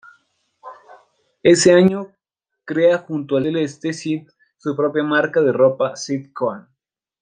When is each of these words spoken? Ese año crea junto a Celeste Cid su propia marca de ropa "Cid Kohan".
Ese 1.43 1.71
año 1.73 2.11
crea 2.65 2.97
junto 2.97 3.37
a 3.37 3.43
Celeste 3.43 3.93
Cid 3.93 4.27
su 4.57 4.75
propia 4.75 5.03
marca 5.03 5.41
de 5.41 5.51
ropa 5.51 5.95
"Cid 5.95 6.31
Kohan". 6.33 6.67